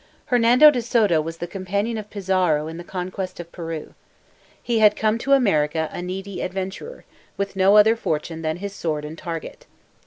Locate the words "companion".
1.45-1.95